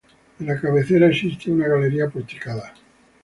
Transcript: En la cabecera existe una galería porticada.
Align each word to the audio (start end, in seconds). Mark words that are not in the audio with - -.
En 0.39 0.47
la 0.47 0.59
cabecera 0.59 1.09
existe 1.09 1.51
una 1.51 1.67
galería 1.67 2.09
porticada. 2.09 2.73